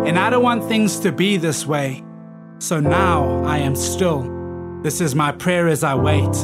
[0.07, 2.05] and I don't want things to be this way.
[2.59, 4.23] So now I am still.
[4.83, 6.35] This is my prayer as I wait,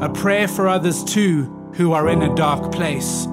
[0.00, 3.26] a prayer for others too who are in a dark place.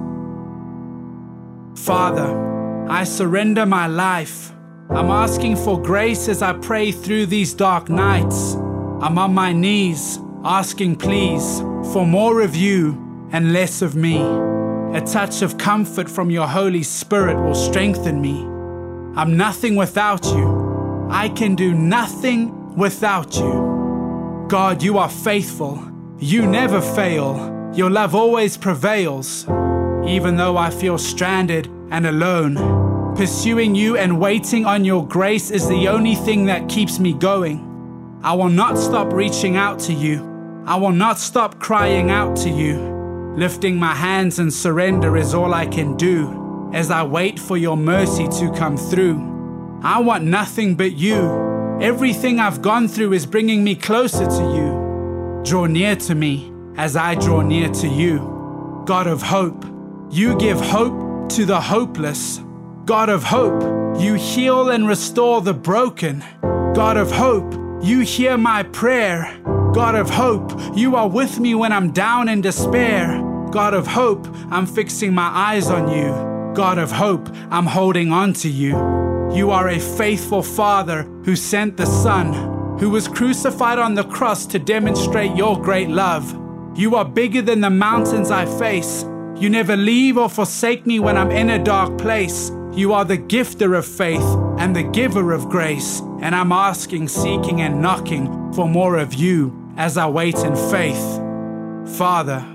[1.76, 4.52] Father, I surrender my life.
[4.90, 8.56] I'm asking for grace as I pray through these dark nights.
[8.56, 11.60] I'm on my knees, asking please
[11.94, 14.18] for more of you and less of me.
[14.94, 18.42] A touch of comfort from your Holy Spirit will strengthen me.
[19.16, 21.08] I'm nothing without you.
[21.12, 24.46] I can do nothing without you.
[24.48, 25.89] God, you are faithful.
[26.22, 27.72] You never fail.
[27.74, 29.46] Your love always prevails.
[30.06, 35.66] Even though I feel stranded and alone, pursuing you and waiting on your grace is
[35.70, 38.20] the only thing that keeps me going.
[38.22, 40.64] I will not stop reaching out to you.
[40.66, 43.34] I will not stop crying out to you.
[43.38, 47.78] Lifting my hands in surrender is all I can do as I wait for your
[47.78, 49.80] mercy to come through.
[49.84, 51.80] I want nothing but you.
[51.80, 54.69] Everything I've gone through is bringing me closer to you.
[55.44, 58.84] Draw near to me as I draw near to you.
[58.86, 59.66] God of hope,
[60.12, 62.42] you give hope to the hopeless.
[62.86, 63.62] God of hope,
[64.00, 66.24] you heal and restore the broken.
[66.74, 69.40] God of hope, you hear my prayer.
[69.74, 73.22] God of hope, you are with me when I'm down in despair.
[73.52, 76.54] God of hope, I'm fixing my eyes on you.
[76.54, 78.72] God of hope, I'm holding on to you.
[79.32, 82.34] You are a faithful Father who sent the Son,
[82.80, 86.34] who was crucified on the cross to demonstrate your great love.
[86.78, 89.04] You are bigger than the mountains I face.
[89.36, 92.52] You never leave or forsake me when I'm in a dark place.
[92.74, 94.24] You are the gifter of faith
[94.60, 96.00] and the giver of grace.
[96.22, 101.22] And I'm asking, seeking, and knocking for more of you as I wait in faith.
[101.98, 102.46] Father,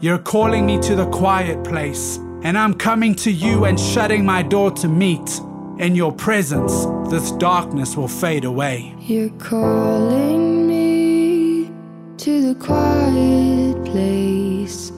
[0.00, 4.42] you're calling me to the quiet place, and I'm coming to you and shutting my
[4.42, 5.40] door to meet.
[5.78, 8.94] In your presence, this darkness will fade away.
[9.00, 11.68] You're calling me
[12.16, 14.92] to the quiet place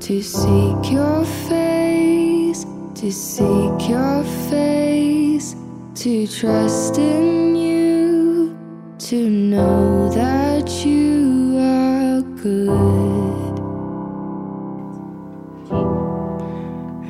[0.00, 2.64] to seek your face,
[2.94, 5.54] to seek your face,
[5.96, 8.56] to trust in you,
[9.00, 13.52] to know that you are good.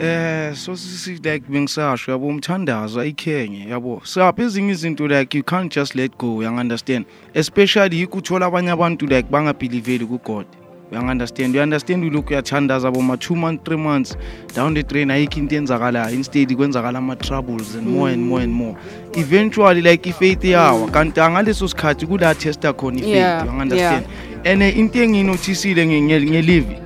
[0.01, 4.03] Eh, Eh so sisi like bengisasho yabo umthandazo ayikhenye yabo.
[4.05, 9.07] Sapha ezinye izinto like you can't just let go uyang understand especially ukuthola abanye abantu
[9.07, 10.47] like bangabelieveli ku God
[10.91, 14.17] uyang understand you understand ulokhu uyathandaza abo ma 2 months 3 months
[14.55, 18.53] down the train ayikho into enzakalayo instead kwenzakala ama troubles and more and more and
[18.53, 18.77] more.
[19.17, 20.91] Eventually like ifaith yawa.
[20.91, 24.07] Kanti ngaleso sikhathi kula testa khona ifaith Yeah, uyang understand
[24.45, 26.77] and eh, into enginotisile ngelive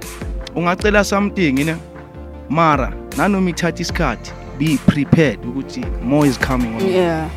[0.54, 1.76] ungacela something ne
[2.50, 6.92] mara nanoma ithatha isikhathi be prepared ukuthi more is coming on you.
[6.92, 7.28] Yeah.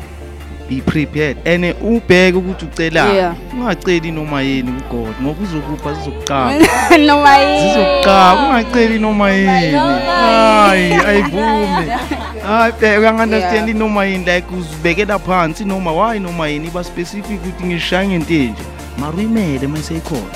[0.68, 3.34] be prepared and eh, ubheke ukuthi ucelani Yeah.
[3.52, 6.66] ungaceli noma yini kugod ngoba uzokupha zizokuqala
[7.06, 7.60] Noma yini.
[7.68, 9.72] zizokuqala ungaceli noma yini
[10.06, 11.86] hayi ayivume
[12.46, 13.78] hayi bheka uyangunderstand Yeah.
[13.78, 18.62] noma yini like uzibekela phansi noma why noma yini iba specific ukuthi ngishaya ngento enje
[18.98, 20.34] mara uyimele uma seyikhona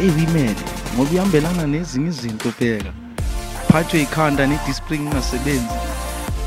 [0.00, 0.54] eyi uyimele
[0.96, 2.90] ngoba ihambelana nezinye izinto bheka
[3.72, 5.66] phathwe ikhanda ne-dispring ingasebenzi.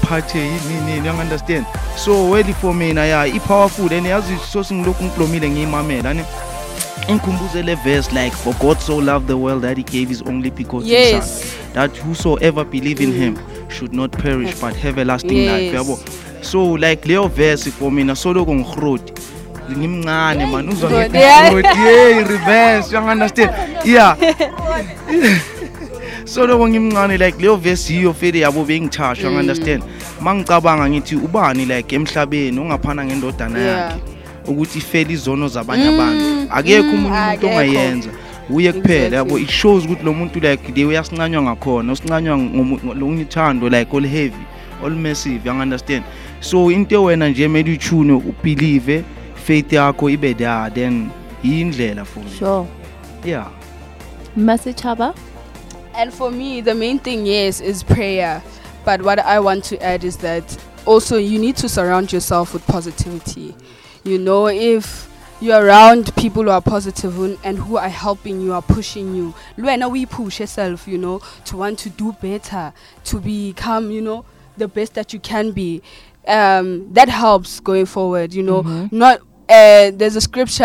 [0.09, 1.65] Phathwe yini nini uyangunderstand
[1.95, 6.23] so well for mina ya i-powerful and yazi so singilokhu ngiblomile ngiyimamela ane
[7.07, 10.49] ingikhumbuze le verse like for god so loved the world that he gave his only
[10.51, 11.41] begotten Yes.
[11.41, 13.37] son that whosoever believe in him
[13.69, 15.73] should not perish but have everlasting life.
[15.73, 15.73] Yes.
[15.75, 15.99] yabo?
[16.43, 19.13] So like leyo verse for mina soloko ngirhodi
[19.77, 21.51] ngimncane man uzwa yeah.
[21.75, 23.51] hey reverse you understand?
[23.85, 24.15] Yeah
[26.31, 29.35] soloko ngimncane like leyo verse yiyo fele yabo bengithasha mm.
[29.37, 29.83] understand
[30.21, 33.91] mangicabanga ngithi ubani like emhlabeni ongaphana ngendodana Yeah.
[33.91, 34.01] yakhe
[34.47, 38.09] ukuthi ifele izono zabanye abantu akekho umuntu umuntu ongayenza
[38.49, 39.43] uye kuphela yabo Exactly.
[39.43, 44.43] it shows ukuthi lo muntu like the way asincanywa ngakhona usincanywa ngolunyithando like all heavy
[44.85, 46.03] all massive you understand
[46.39, 49.03] so into wena nje mele uyithune ubelieve
[49.43, 51.09] faith yakho ibe there then
[51.43, 52.65] yindlela me Sure.
[53.25, 53.47] yeah
[54.35, 55.13] Message Haba?
[56.01, 58.41] And for me, the main thing, yes, is prayer.
[58.83, 62.65] But what I want to add is that also you need to surround yourself with
[62.65, 63.55] positivity.
[64.03, 65.07] You know, if
[65.39, 69.91] you're around people who are positive and- who are helping you, are pushing you, Luena,
[69.91, 72.73] we push yourself, you know, to want to do better,
[73.03, 74.25] to become, you know,
[74.57, 75.83] the best that you can be.
[76.27, 78.63] Um, that helps going forward, you know.
[78.91, 80.63] Not uh, there's a scripture,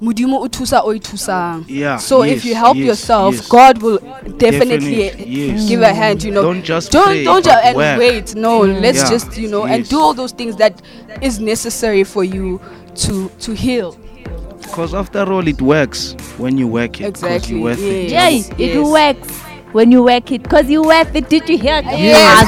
[0.00, 1.64] Eri, Mudimu utusa oitusang.
[1.68, 3.48] Yeah, So yes, if you help yes, yourself, yes.
[3.48, 3.98] God will
[4.38, 5.68] definitely, Definitely, yes.
[5.68, 6.22] give a hand.
[6.22, 7.98] You know, Don't just don't pray, don't just and work.
[7.98, 8.34] wait.
[8.34, 10.80] No, let's Yeah, just you know and do all those things that
[11.22, 12.60] is necessary for you
[13.06, 13.96] to to heal.
[14.62, 18.28] because after all it works when you work it Exactly, you worth it yeah.
[18.28, 19.40] Yes, it works
[19.72, 21.28] when you work it because you worth it.
[21.28, 21.80] Did you hear?
[21.84, 22.44] Yes.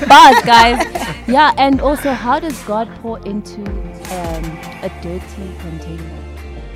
[0.08, 0.78] Bars, bars, guys.
[1.28, 3.60] Yeah, and also, how does God pour into
[4.10, 4.44] um,
[4.82, 5.69] a dirty container?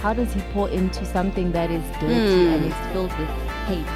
[0.05, 2.69] How does He pour into something that is dirty and hmm.
[2.69, 3.31] is filled with
[3.65, 3.87] hate?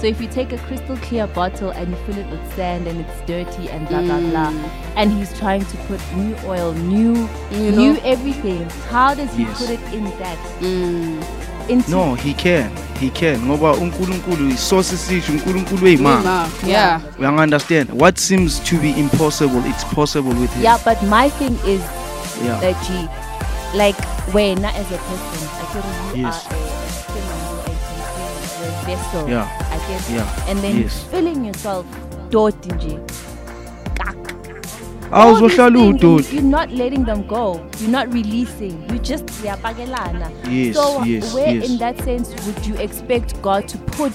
[0.00, 3.00] So if you take a crystal clear bottle and you fill it with sand and
[3.00, 4.96] it's dirty and blah blah blah, hmm.
[4.96, 8.00] and He's trying to put new oil, new, You new know?
[8.04, 9.58] everything, how does He Yes.
[9.58, 10.38] put it in that?
[10.62, 11.20] Hmm.
[11.68, 17.00] Into no he can he can ngoba unkulunkulu isource sisho unkulunkulu weyimanga Ma, yeah.
[17.18, 21.82] uyangunderstand what seems to be impossible it's possible with him Yeah, but my thing is
[22.46, 23.08] yeah that G,
[23.74, 23.96] like
[24.32, 26.46] when as a person, I feel you Yes.
[26.46, 29.28] are a cylinder, a container, a vessel.
[29.28, 29.48] Yeah.
[29.70, 30.10] I guess.
[30.10, 30.48] Yeah.
[30.50, 31.02] And then Yes.
[31.10, 31.86] filling yourself,
[32.30, 32.98] dot G.
[35.10, 37.60] Ah, all awuzohlala things, udodi You're not letting them go.
[37.80, 38.74] You're not releasing.
[38.90, 40.30] You just ziyapakelana.
[40.50, 41.68] Yes, So yes, where yes.
[41.70, 44.12] in that sense would you expect God to put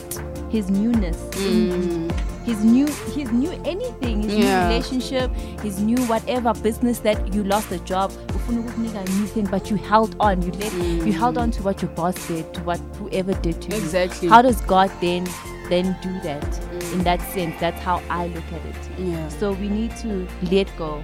[0.52, 2.10] his newness in you?
[2.46, 4.68] His new his new anything, his Yeah.
[4.68, 5.32] new relationship,
[5.62, 9.72] his new whatever business that you lost a job, ufuna ukukunika a new thing, but
[9.72, 10.42] you held on.
[10.42, 11.14] You let you mm.
[11.14, 13.78] held on to what your boss did, to what whoever did to you.
[13.78, 14.28] Exactly.
[14.28, 15.28] How does God then
[15.70, 16.44] then do that?
[16.92, 17.04] In mm.
[17.04, 18.82] that sense, that's how I look at it.
[19.00, 19.30] Yeah.
[19.30, 21.02] So we need to let go.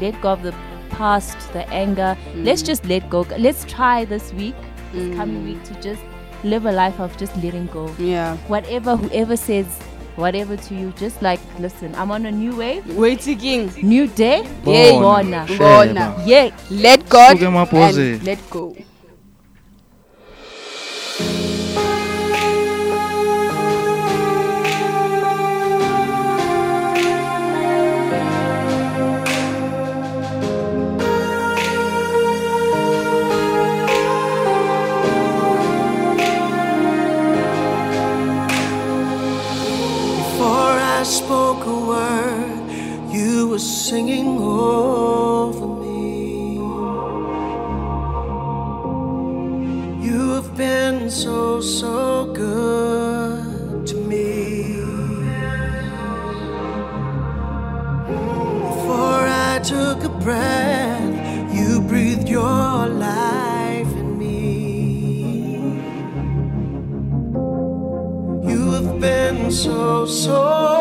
[0.00, 0.54] Let go of the
[0.88, 2.16] past, the anger.
[2.34, 2.66] Let's mm.
[2.66, 3.26] just let go.
[3.38, 4.54] Let's try this week,
[4.92, 6.02] this coming week, to just
[6.44, 7.94] live a life of just letting go.
[7.98, 8.36] Yeah.
[8.48, 9.66] Whatever, whoever says
[10.16, 13.72] whatever to you, just like, listen, I'm on a new wave, Waiting.
[13.82, 14.42] new day.
[14.64, 14.92] Yeah.
[14.92, 15.46] Bona.
[15.58, 16.22] Bona.
[16.26, 16.50] Yeah.
[16.70, 18.76] Let God and let go.
[60.22, 65.56] Breath, you breathed your life in me.
[68.48, 70.71] You have been so, so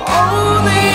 [0.00, 0.87] Oh,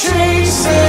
[0.00, 0.87] Always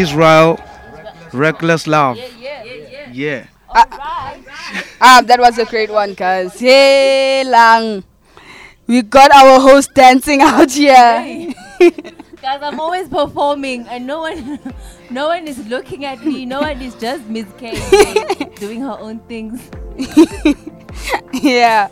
[0.00, 0.58] Israel,
[1.32, 2.16] Reckless Love.
[3.12, 3.46] Yeah.
[5.00, 6.58] Um, that was a great one, guys.
[6.58, 8.04] Hey, lang.
[8.86, 11.52] We got our host dancing out here.
[12.40, 14.58] Guys, I'm always performing and no one
[15.10, 16.46] no one is looking at me.
[16.46, 17.76] No one is just Miss K
[18.56, 19.60] doing her own things.
[21.34, 21.88] yeah.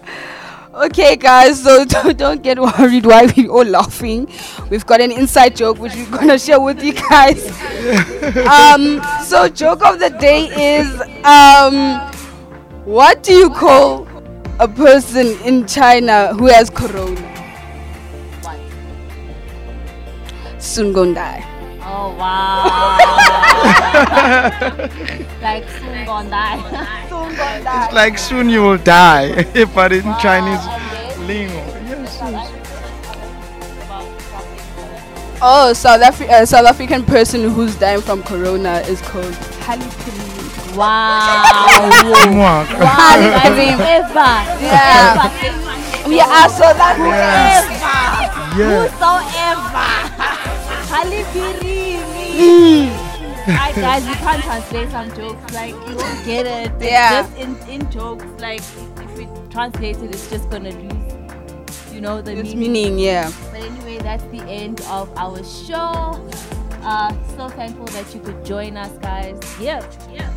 [0.79, 4.29] Okay, guys, so don't, don't get worried why we're all laughing.
[4.70, 7.45] We've got an inside joke which we're gonna share with you guys.
[8.47, 10.47] um, so joke of the day
[10.79, 10.89] is
[11.24, 11.99] um,
[12.85, 14.07] what do you call
[14.61, 17.24] a person in China who has corona?
[20.61, 21.45] Soon gonna die.
[21.83, 22.99] Oh wow.
[25.43, 26.56] like soon gonna die.
[27.09, 27.84] soon gonna die.
[27.84, 29.44] It's like soon you will die,
[29.74, 30.64] but in Chinese
[31.28, 31.64] lingo.
[35.40, 40.76] Oh, South Afri- uh, South African person who's dying from corona is called Halle Berry.
[40.76, 41.44] Wow.
[42.26, 42.64] Mwah.
[42.66, 43.70] Halle Berry.
[43.78, 44.34] Whoever.
[44.64, 45.30] Yeah.
[46.09, 47.70] We are South African.
[48.59, 48.88] Yeah.
[48.88, 49.88] Whosoever.
[50.90, 52.97] Halle Berry.
[53.49, 55.55] Alright guys, you can't translate some jokes.
[55.55, 56.72] Like you won't get it.
[56.80, 57.22] It's Yeah.
[57.22, 62.20] Just in, in jokes, like if we translate it, it's just gonna lose, you know,
[62.20, 62.72] the It's meaning.
[62.72, 63.30] meaning, yeah.
[63.51, 66.20] But anyway, that's the end of our show.
[66.82, 69.38] Uh, so thankful that you could join us, guys.
[69.61, 69.82] Yeah,
[70.12, 70.30] yeah.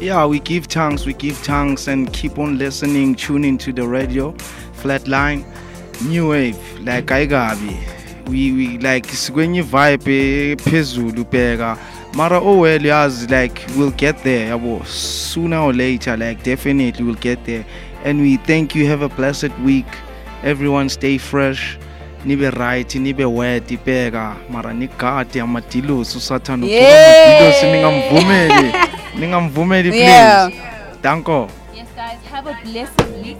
[0.00, 4.32] Yeah, we give thanks, we give thanks, and keep on listening, tuning to the radio,
[4.82, 5.44] Flatline,
[6.06, 8.28] New Wave, like I Aigabi.
[8.28, 11.78] We, we like sikwenye vibe phezulu bheka
[12.14, 14.50] mara oh well yazi like we'll get there.
[14.56, 17.64] Yabo sooner or later like definitely we'll get there.
[18.04, 18.86] And we thank you.
[18.86, 19.86] Have a blessed week.
[20.42, 21.78] Everyone stay fresh.
[22.24, 27.28] Nibe right nibe wet ibheka mara nigade amadilosi usathanda Yeah.
[27.28, 28.72] amadilosi ningamvumeli
[29.18, 30.02] ningamvumeli please.
[30.02, 30.50] Yeah.
[31.02, 31.48] danko.
[31.74, 33.38] Yes, guys, have a blessed week.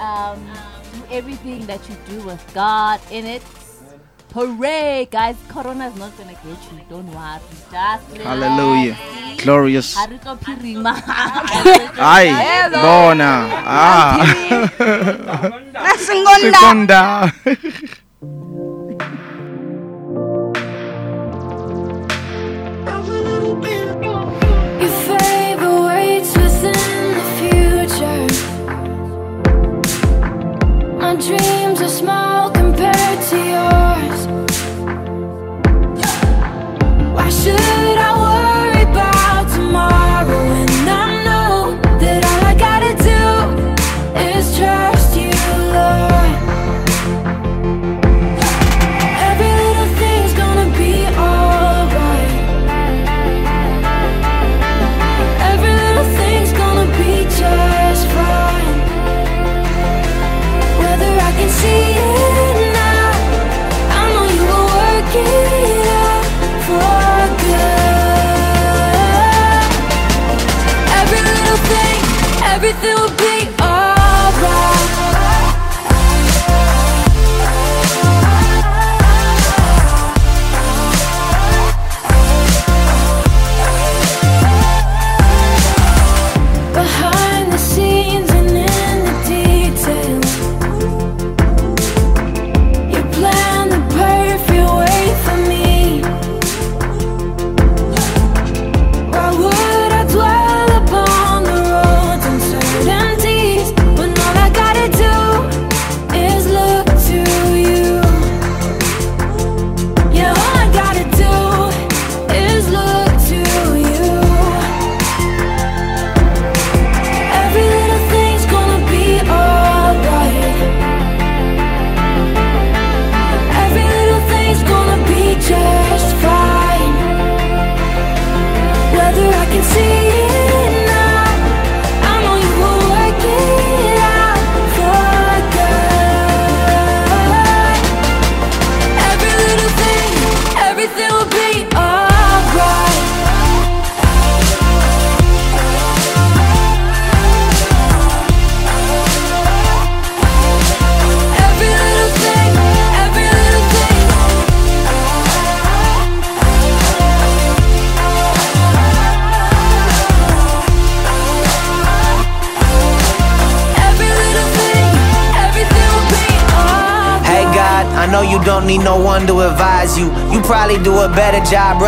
[0.00, 0.38] Um,
[0.94, 3.42] do everything that you do with God in it.
[4.34, 5.36] Hooray, guys!
[5.48, 6.80] Corona is not gonna get you.
[6.88, 7.40] Don't worry.
[7.70, 8.24] Just relax.
[8.24, 8.96] hallelujah
[9.42, 10.92] glorious Ha re tlo phirima.
[11.98, 12.26] Ay,
[12.84, 13.32] bona.
[13.66, 14.22] Ah.
[16.06, 16.40] Singonda.
[16.40, 17.02] Seconda.
[24.82, 28.26] Your favor waits within the future.
[31.00, 33.91] My dreams are small compared to yours.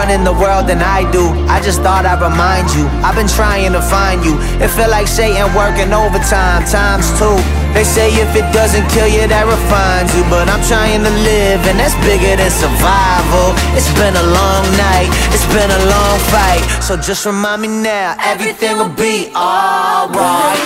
[0.04, 1.24] Running the world than I do.
[1.48, 2.84] I just thought I'd remind you.
[3.00, 4.36] I've been trying to find you.
[4.60, 7.32] It feel like Satan working overtime, times two.
[7.72, 10.20] They say if it doesn't kill you, that refines you.
[10.28, 13.56] But I'm trying to live, and that's bigger than survival.
[13.72, 16.68] It's been a long night, it's been a long fight.
[16.84, 20.60] So just remind me now, everything will be alright.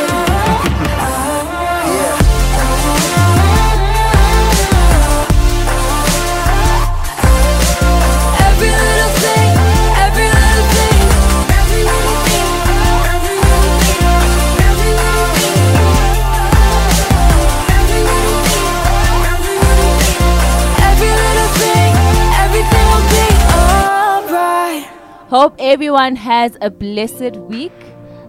[25.29, 27.72] Hope everyone has a blessed week.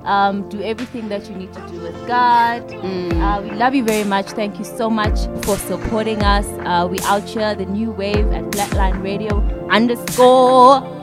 [0.03, 2.61] Um, do everything that you need to do with God.
[2.73, 4.25] Uh, we love you very much.
[4.31, 6.45] Thank you so much for supporting us.
[6.65, 9.39] Uh, we out here, the new wave at Flatline Radio
[9.69, 10.98] underscore.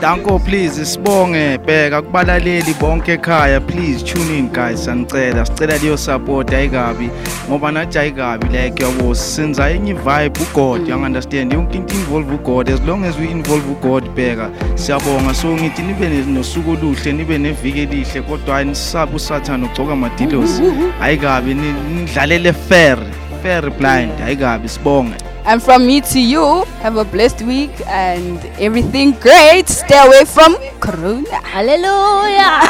[0.00, 1.58] Danko please sibonge.
[1.66, 3.60] Bheka kubalaleli bonke ekhaya.
[3.66, 4.84] Please tune in guys.
[4.86, 6.50] Sanicela sicela liyo support.
[6.52, 7.10] Ayikabi
[7.48, 10.88] ngoba nathi ayikabi like yabo senza enye vibe ugod.
[10.88, 12.68] You understand yonke into involve ugod.
[12.68, 14.50] As long as we involve ugod bheka.
[14.74, 15.34] Siyabonga.
[15.34, 20.60] So ngithi nibe nosuku oluhle nibe neviki elihle kodwa hayi nisabe usathane ugcoka amadilos
[21.02, 22.98] ayikabi ni- nidlalele fair
[23.42, 24.12] fair blind.
[24.26, 25.14] Ayikabi sibonge.
[25.48, 29.66] And from me to you, have a blessed week and everything great.
[29.66, 31.40] Stay away from Corona.
[31.40, 32.60] Hallelujah.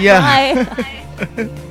[0.00, 0.64] yeah
[1.36, 1.48] Bye.